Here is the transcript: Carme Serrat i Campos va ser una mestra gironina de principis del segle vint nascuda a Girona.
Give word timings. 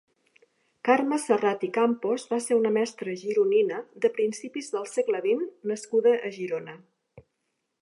Carme 0.87 1.17
Serrat 1.25 1.65
i 1.67 1.67
Campos 1.75 2.25
va 2.31 2.39
ser 2.45 2.57
una 2.61 2.71
mestra 2.77 3.13
gironina 3.25 3.77
de 4.07 4.11
principis 4.15 4.71
del 4.77 4.89
segle 4.93 5.23
vint 5.27 5.45
nascuda 5.73 6.15
a 6.31 6.33
Girona. 6.41 6.75